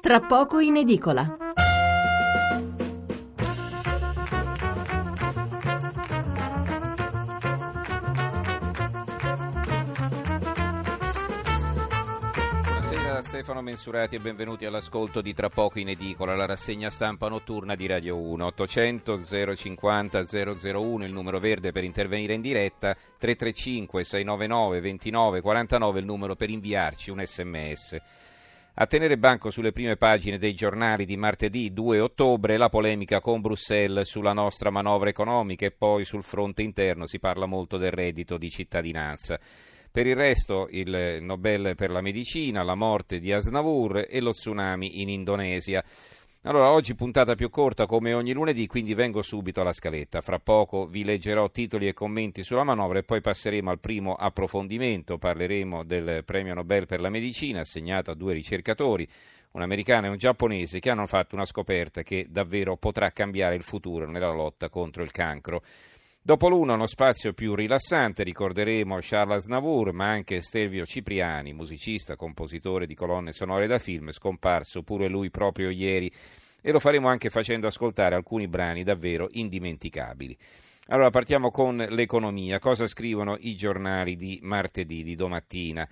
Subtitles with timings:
[0.00, 1.36] Tra poco in edicola.
[12.64, 17.74] Buonasera Stefano Mensurati e benvenuti all'ascolto di Tra poco in edicola, la rassegna stampa notturna
[17.74, 18.46] di Radio 1.
[18.46, 19.22] 800
[19.54, 26.36] 050 001 il numero verde per intervenire in diretta, 335 699 29 49 il numero
[26.36, 27.98] per inviarci un sms.
[28.74, 33.40] A tenere banco sulle prime pagine dei giornali di martedì 2 ottobre la polemica con
[33.40, 38.38] Bruxelles sulla nostra manovra economica e poi sul fronte interno si parla molto del reddito
[38.38, 39.38] di cittadinanza.
[39.90, 45.02] Per il resto il Nobel per la medicina, la morte di Asnavour e lo tsunami
[45.02, 45.84] in Indonesia.
[46.44, 50.22] Allora, oggi puntata più corta come ogni lunedì, quindi vengo subito alla scaletta.
[50.22, 55.18] Fra poco vi leggerò titoli e commenti sulla manovra e poi passeremo al primo approfondimento.
[55.18, 59.06] Parleremo del premio Nobel per la medicina assegnato a due ricercatori,
[59.50, 63.62] un americano e un giapponese, che hanno fatto una scoperta che davvero potrà cambiare il
[63.62, 65.62] futuro nella lotta contro il cancro.
[66.30, 72.86] Dopo l'uno uno spazio più rilassante, ricorderemo Charles Aznavour, ma anche Stelvio Cipriani, musicista, compositore
[72.86, 76.08] di colonne sonore da film, scomparso pure lui proprio ieri,
[76.62, 80.38] e lo faremo anche facendo ascoltare alcuni brani davvero indimenticabili.
[80.90, 85.88] Allora partiamo con l'economia, cosa scrivono i giornali di martedì, di domattina.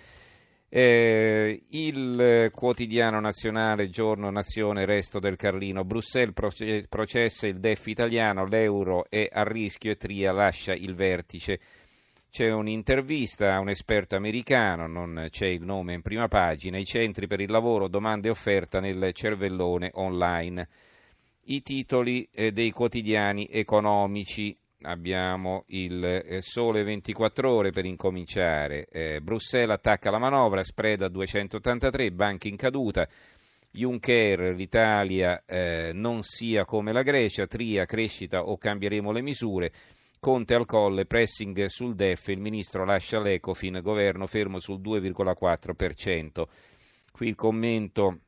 [0.70, 6.34] Eh, il quotidiano nazionale, giorno, nazione, resto del Carlino, Bruxelles
[6.88, 11.58] processa il DEF italiano, l'euro è a rischio e Tria lascia il vertice.
[12.30, 17.26] C'è un'intervista a un esperto americano, non c'è il nome in prima pagina, i centri
[17.26, 20.68] per il lavoro, domanda e offerta nel cervellone online.
[21.44, 28.86] I titoli eh, dei quotidiani economici, abbiamo il eh, sole 24 ore per incominciare.
[28.90, 33.08] Eh, Bruxelles attacca la manovra, spread a 283, banche in caduta.
[33.70, 39.72] Juncker, l'Italia eh, non sia come la Grecia, tria crescita o cambieremo le misure.
[40.20, 46.42] Conte al colle, pressing sul DEF, il ministro lascia l'Ecofin, governo fermo sul 2,4%.
[47.12, 48.20] Qui il commento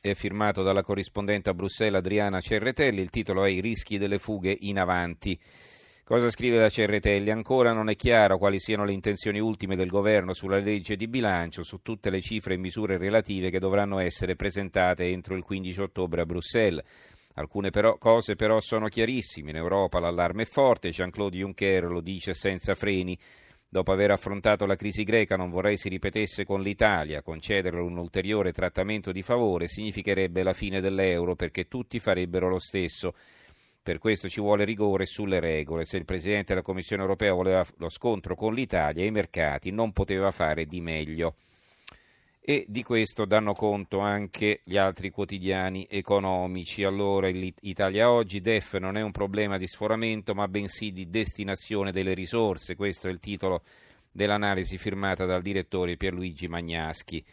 [0.00, 4.56] è firmato dalla corrispondente a Bruxelles Adriana Cerretelli, il titolo è I rischi delle fughe
[4.60, 5.38] in avanti.
[6.10, 7.30] Cosa scrive la Cerretelli?
[7.30, 11.62] Ancora non è chiaro quali siano le intenzioni ultime del governo sulla legge di bilancio,
[11.62, 16.22] su tutte le cifre e misure relative che dovranno essere presentate entro il 15 ottobre
[16.22, 16.84] a Bruxelles.
[17.34, 19.50] Alcune però, cose però sono chiarissime.
[19.50, 23.16] In Europa l'allarme è forte, Jean-Claude Juncker lo dice senza freni.
[23.72, 27.22] Dopo aver affrontato la crisi greca non vorrei si ripetesse con l'Italia.
[27.22, 33.14] Concederle un ulteriore trattamento di favore significherebbe la fine dell'euro perché tutti farebbero lo stesso.
[33.80, 35.84] Per questo ci vuole rigore sulle regole.
[35.84, 40.32] Se il Presidente della Commissione europea voleva lo scontro con l'Italia, i mercati non poteva
[40.32, 41.36] fare di meglio.
[42.50, 46.82] E di questo danno conto anche gli altri quotidiani economici.
[46.82, 52.12] Allora, Italia Oggi, DEF non è un problema di sforamento, ma bensì di destinazione delle
[52.12, 52.74] risorse.
[52.74, 53.62] Questo è il titolo
[54.10, 57.24] dell'analisi firmata dal direttore Pierluigi Magnaschi.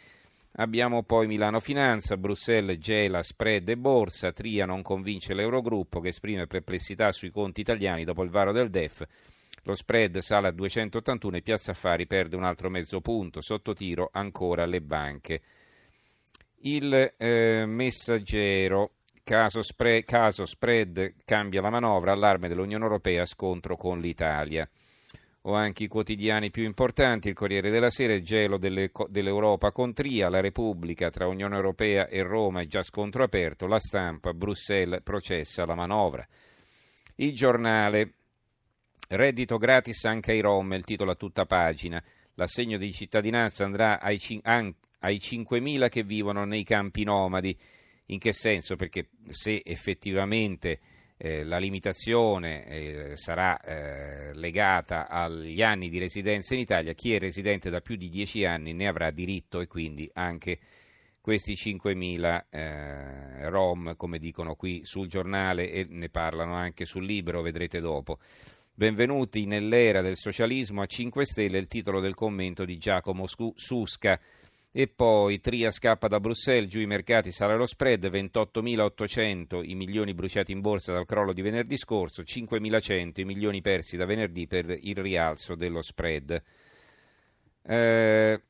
[0.57, 6.45] Abbiamo poi Milano Finanza, Bruxelles gela spread e borsa, Tria non convince l'Eurogruppo che esprime
[6.45, 9.03] perplessità sui conti italiani dopo il varo del DEF.
[9.67, 14.07] Lo spread sale a 281 e Piazza Affari perde un altro mezzo punto, sotto tiro
[14.13, 15.41] ancora le banche.
[16.59, 18.93] Il eh, messaggero,
[19.25, 24.67] caso, spre- caso spread cambia la manovra, allarme dell'Unione Europea, scontro con l'Italia
[25.41, 29.93] o anche i quotidiani più importanti, il Corriere della Sera, il gelo delle, dell'Europa con
[29.93, 35.01] Tria, la Repubblica tra Unione Europea e Roma è già scontro aperto, la stampa, Bruxelles
[35.03, 36.25] processa la manovra.
[37.15, 38.16] Il giornale,
[39.07, 42.03] Reddito gratis anche ai Rom, il titolo a tutta pagina.
[42.33, 47.57] L'assegno di cittadinanza andrà ai, ai 5.000 che vivono nei campi nomadi.
[48.07, 48.75] In che senso?
[48.75, 50.79] Perché se effettivamente
[51.17, 57.19] eh, la limitazione eh, sarà eh, legata agli anni di residenza in Italia, chi è
[57.19, 60.59] residente da più di 10 anni ne avrà diritto e quindi anche
[61.19, 67.41] questi 5.000 eh, Rom, come dicono qui sul giornale e ne parlano anche sul libro,
[67.41, 68.19] vedrete dopo.
[68.79, 74.19] Benvenuti nell'era del socialismo a 5 Stelle, il titolo del commento di Giacomo Susca.
[74.71, 80.13] E poi Tria scappa da Bruxelles, giù i mercati, sale lo spread, 28.800 i milioni
[80.13, 84.69] bruciati in borsa dal crollo di venerdì scorso, 5.100 i milioni persi da venerdì per
[84.69, 86.39] il rialzo dello spread.
[87.63, 88.41] Eh,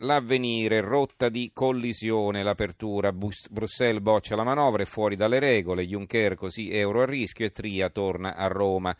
[0.00, 6.70] l'avvenire, rotta di collisione, l'apertura, Bruxelles boccia la manovra, è fuori dalle regole, Juncker così
[6.70, 8.94] euro a rischio e Tria torna a Roma.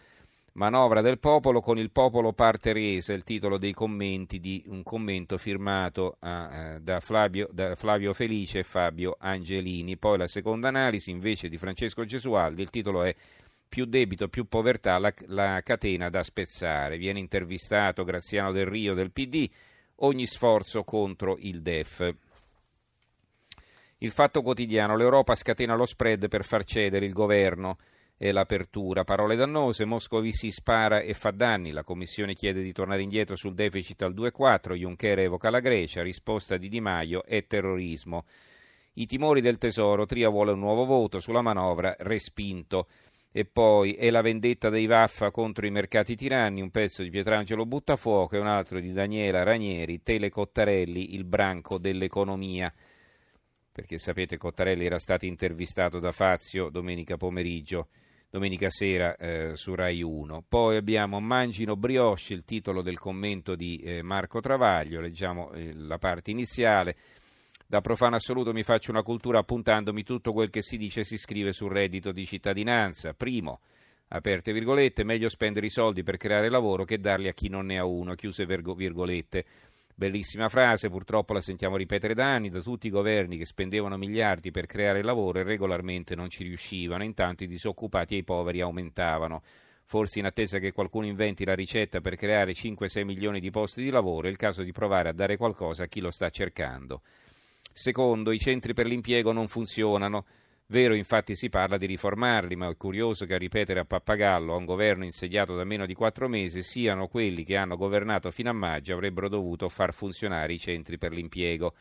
[0.52, 5.38] Manovra del popolo con il popolo parte resa, il titolo dei commenti di un commento
[5.38, 9.96] firmato a, eh, da, Flavio, da, Flavio, Felice e Fabio Angelini.
[9.96, 13.14] Poi la seconda analisi invece di Francesco Gesualdi, il titolo è
[13.68, 16.98] più debito, più povertà, la, la catena da spezzare.
[16.98, 19.48] Viene intervistato Graziano Del Rio del PD,
[19.96, 22.14] ogni sforzo contro il DEF.
[23.98, 27.76] Il fatto quotidiano, l'Europa scatena lo spread per far cedere il governo
[28.22, 29.02] e l'apertura.
[29.02, 34.02] Parole dannose, Moscovici spara e fa danni, la Commissione chiede di tornare indietro sul deficit
[34.02, 38.26] al 2,4, Juncker evoca la Grecia, risposta di Di Maio è terrorismo.
[38.94, 42.88] I timori del Tesoro, Tria vuole un nuovo voto sulla manovra, respinto.
[43.32, 47.64] E poi è la vendetta dei Vaffa contro i mercati tiranni, un pezzo di Pietrangelo
[47.64, 52.70] Buttafuoco e un altro di Daniela Ranieri, Tele Cottarelli, il branco dell'economia.
[53.72, 57.88] Perché sapete Cottarelli era stato intervistato da Fazio domenica pomeriggio
[58.30, 60.44] domenica sera eh, su Rai 1.
[60.48, 65.98] Poi abbiamo Mangino Brioche, il titolo del commento di eh, Marco Travaglio, leggiamo eh, la
[65.98, 66.96] parte iniziale.
[67.66, 71.18] Da profano assoluto mi faccio una cultura appuntandomi tutto quel che si dice e si
[71.18, 73.14] scrive sul reddito di cittadinanza.
[73.14, 73.60] Primo,
[74.08, 77.78] aperte virgolette, meglio spendere i soldi per creare lavoro che darli a chi non ne
[77.78, 79.44] ha uno, chiuse virgolette.
[79.94, 84.50] Bellissima frase, purtroppo la sentiamo ripetere da anni da tutti i governi che spendevano miliardi
[84.50, 89.42] per creare lavoro e regolarmente non ci riuscivano, intanto i disoccupati e i poveri aumentavano.
[89.84, 93.90] Forse in attesa che qualcuno inventi la ricetta per creare 5-6 milioni di posti di
[93.90, 97.02] lavoro, è il caso di provare a dare qualcosa a chi lo sta cercando.
[97.72, 100.24] Secondo, i centri per l'impiego non funzionano.
[100.70, 104.56] Vero, infatti, si parla di riformarli, ma è curioso che a ripetere a pappagallo a
[104.56, 108.52] un governo insediato da meno di quattro mesi siano quelli che hanno governato fino a
[108.52, 111.74] maggio avrebbero dovuto far funzionare i centri per l'impiego.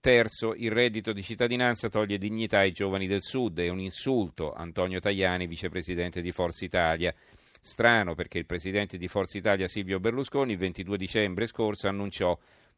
[0.00, 4.52] Terzo, il reddito di cittadinanza toglie dignità ai giovani del Sud, è un insulto.
[4.54, 7.14] Antonio Tajani, vicepresidente di Forza Italia.
[7.60, 12.36] Strano perché il presidente di Forza Italia Silvio Berlusconi il 22 dicembre scorso annunciò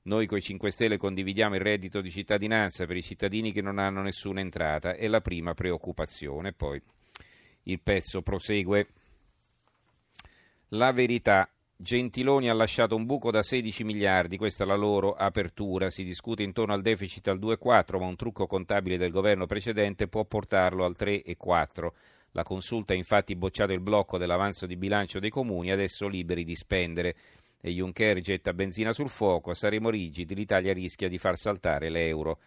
[0.08, 4.00] noi coi 5 Stelle condividiamo il reddito di cittadinanza per i cittadini che non hanno
[4.00, 6.55] nessuna entrata, è la prima preoccupazione.
[6.55, 6.81] Poi
[7.64, 8.88] il pezzo prosegue.
[10.69, 11.49] La verità.
[11.81, 15.90] Gentiloni ha lasciato un buco da 16 miliardi, questa è la loro apertura.
[15.90, 20.25] Si discute intorno al deficit al 2,4, ma un trucco contabile del governo precedente può
[20.25, 21.93] portarlo al 3,4.
[22.32, 26.54] La consulta ha infatti bocciato il blocco dell'avanzo di bilancio dei comuni, adesso liberi di
[26.54, 27.14] spendere
[27.60, 32.38] e Juncker getta benzina sul fuoco, saremo rigidi, l'Italia rischia di far saltare l'euro.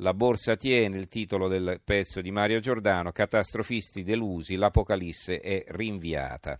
[0.00, 6.58] La borsa tiene il titolo del pezzo di Mario Giordano, catastrofisti delusi, l'apocalisse è rinviata.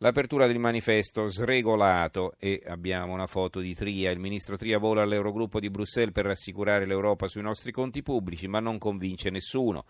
[0.00, 5.58] L'apertura del manifesto sregolato e abbiamo una foto di Tria, il ministro Tria vola all'Eurogruppo
[5.58, 9.84] di Bruxelles per rassicurare l'Europa sui nostri conti pubblici, ma non convince nessuno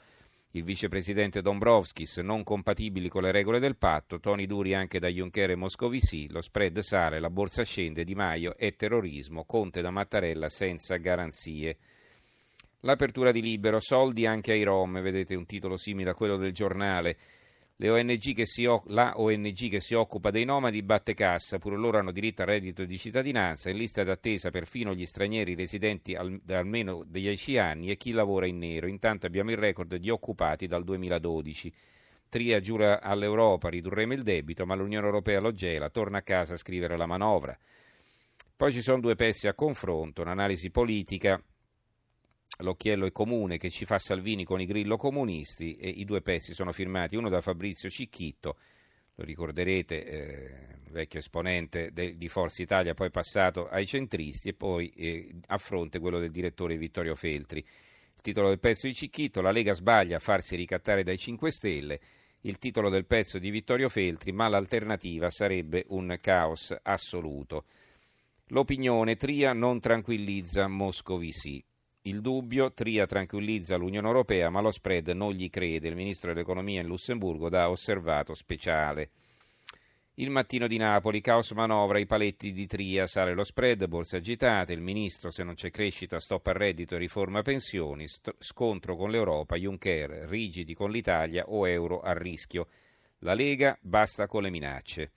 [0.52, 5.50] il vicepresidente Dombrovskis, non compatibili con le regole del patto, toni duri anche da Juncker
[5.50, 10.48] e Moscovici, lo spread sale, la borsa scende, Di Maio e terrorismo, Conte da Mattarella
[10.48, 11.76] senza garanzie.
[12.80, 17.16] L'apertura di Libero, soldi anche ai Rom, vedete un titolo simile a quello del giornale.
[17.80, 22.42] ONG si, la ONG che si occupa dei nomadi batte cassa, pure loro hanno diritto
[22.42, 27.56] al reddito di cittadinanza, in lista d'attesa perfino gli stranieri residenti al, da almeno 10
[27.58, 28.88] anni e chi lavora in nero.
[28.88, 31.72] Intanto abbiamo il record di occupati dal 2012.
[32.28, 36.58] Tria giura all'Europa, ridurremo il debito, ma l'Unione Europea lo gela, torna a casa a
[36.58, 37.56] scrivere la manovra.
[38.56, 41.40] Poi ci sono due pezzi a confronto, un'analisi politica
[42.60, 46.54] L'occhiello è comune che ci fa Salvini con i grillo comunisti e i due pezzi
[46.54, 48.56] sono firmati uno da Fabrizio Cicchitto,
[49.14, 50.50] lo ricorderete, eh,
[50.90, 56.00] vecchio esponente de, di Forza Italia, poi passato ai centristi e poi eh, a fronte
[56.00, 57.59] quello del direttore Vittorio Feltri.
[57.61, 62.00] Il titolo del pezzo di Cicchitto, la Lega sbaglia a farsi ricattare dai 5 Stelle,
[62.40, 67.66] il titolo del pezzo di Vittorio Feltri, ma l'alternativa sarebbe un caos assoluto.
[68.49, 71.64] L'opinione Tria non tranquillizza Moscovici.
[72.08, 75.88] Il dubbio, Tria tranquillizza l'Unione Europea, ma lo spread non gli crede.
[75.88, 79.10] Il ministro dell'economia in Lussemburgo dà osservato speciale.
[80.14, 84.72] Il mattino di Napoli, caos manovra, i paletti di Tria, sale lo spread, borse agitate,
[84.72, 89.10] il ministro se non c'è crescita stop al reddito e riforma pensioni, st- scontro con
[89.10, 92.68] l'Europa, Juncker, rigidi con l'Italia o euro a rischio.
[93.18, 95.12] La Lega basta con le minacce.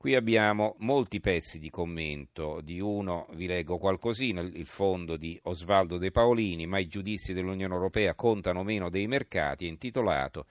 [0.00, 5.98] Qui abbiamo molti pezzi di commento, di uno vi leggo qualcosina, il fondo di Osvaldo
[5.98, 10.46] De Paolini, ma i giudizi dell'Unione Europea contano meno dei mercati, è intitolato.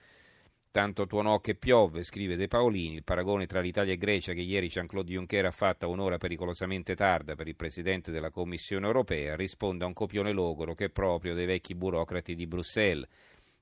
[0.70, 4.68] Tanto tuonò che piove, scrive De Paolini, il paragone tra l'Italia e Grecia che ieri
[4.68, 9.82] Jean-Claude Juncker ha fatto a un'ora pericolosamente tarda per il Presidente della Commissione Europea risponde
[9.82, 13.08] a un copione logoro che è proprio dei vecchi burocrati di Bruxelles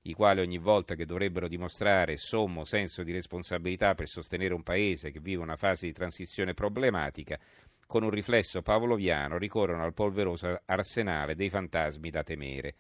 [0.09, 5.11] i quali ogni volta che dovrebbero dimostrare sommo senso di responsabilità per sostenere un paese
[5.11, 7.39] che vive una fase di transizione problematica,
[7.87, 12.75] con un riflesso pavloviano ricorrono al polveroso arsenale dei fantasmi da temere.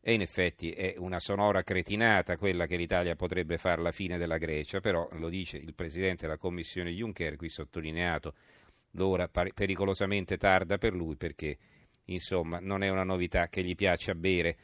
[0.00, 4.36] E in effetti è una sonora cretinata quella che l'Italia potrebbe fare alla fine della
[4.36, 8.34] Grecia, però lo dice il Presidente della Commissione Juncker, qui sottolineato
[8.92, 11.56] l'ora pericolosamente tarda per lui perché
[12.06, 14.56] insomma non è una novità che gli piaccia bere.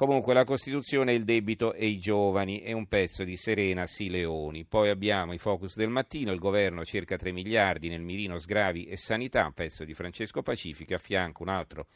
[0.00, 4.64] Comunque la Costituzione, il debito e i giovani è un pezzo di Serena Sileoni.
[4.64, 8.96] Poi abbiamo i focus del mattino, il governo cerca 3 miliardi nel mirino sgravi e
[8.96, 11.88] sanità, un pezzo di Francesco Pacifico, a fianco un altro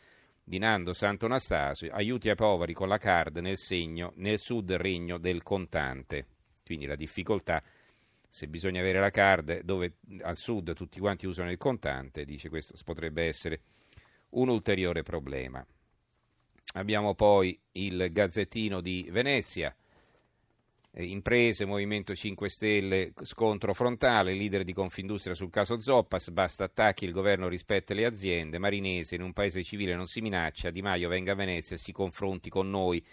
[0.45, 5.17] di Nando Santo Anastasio, aiuti ai poveri con la card nel segno, nel sud regno
[5.17, 6.27] del contante.
[6.63, 7.63] Quindi la difficoltà,
[8.29, 12.75] se bisogna avere la card, dove al sud tutti quanti usano il contante, dice questo
[12.85, 13.63] potrebbe essere
[14.33, 15.67] un ulteriore problema.
[16.77, 19.73] Abbiamo poi il Gazzettino di Venezia,
[20.97, 27.13] imprese, Movimento 5 Stelle, scontro frontale, leader di Confindustria sul caso Zoppas, basta attacchi, il
[27.13, 31.31] governo rispetta le aziende, Marinese in un paese civile non si minaccia, Di Maio venga
[31.33, 33.05] a Venezia e si confronti con noi.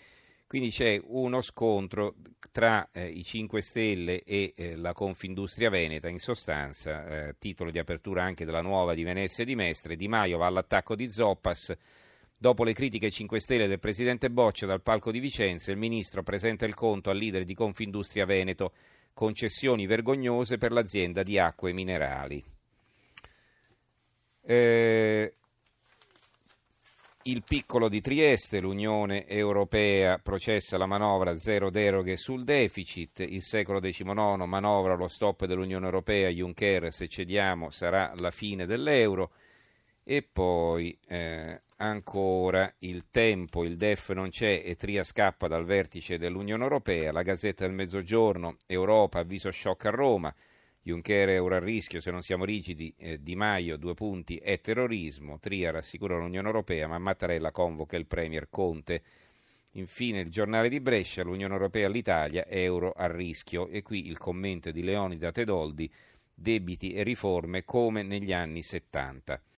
[0.47, 2.15] Quindi c'è uno scontro
[2.51, 7.77] tra eh, i 5 Stelle e eh, la Confindustria Veneta, in sostanza, eh, titolo di
[7.77, 11.77] apertura anche della nuova di Venezia e di Mestre, Di Maio va all'attacco di Zoppas,
[12.41, 16.65] dopo le critiche 5 Stelle del Presidente Boccia dal palco di Vicenza, il Ministro presenta
[16.65, 18.73] il conto al leader di Confindustria Veneto,
[19.13, 22.43] concessioni vergognose per l'azienda di acque minerali.
[24.41, 25.33] Eh,
[27.21, 33.79] il piccolo di Trieste, l'Unione Europea processa la manovra zero deroghe sul deficit, il secolo
[33.79, 34.15] XIX
[34.47, 39.31] manovra lo stop dell'Unione Europea, Juncker se cediamo sarà la fine dell'euro.
[40.03, 46.19] E poi eh, ancora il tempo, il DEF non c'è e Tria scappa dal vertice
[46.19, 50.33] dell'Unione Europea, la Gazzetta del Mezzogiorno, Europa avviso shock a Roma,
[50.83, 54.61] Juncker è ora a rischio se non siamo rigidi, eh, Di Maio due punti è
[54.61, 59.03] terrorismo, Tria rassicura l'Unione Europea ma Mattarella convoca il Premier Conte.
[59.75, 64.69] Infine il giornale di Brescia, l'Unione Europea all'Italia, euro a rischio e qui il commento
[64.71, 65.91] di Leonida Tedoldi,
[66.33, 69.41] debiti e riforme come negli anni 70.